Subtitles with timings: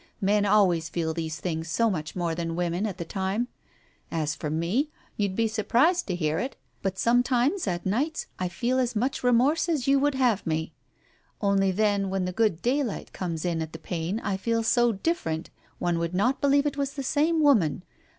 [0.19, 3.49] Men always feel these things so much more than women, at the time.
[4.09, 8.79] As for me, you'd be surprised to hear it, but sometimes at nights I feel
[8.79, 10.73] as much remorse as you would have me.
[11.39, 15.51] Only then when the good daylight comes in at the pane I feel so different,
[15.77, 17.83] one would not believe it was the same woman.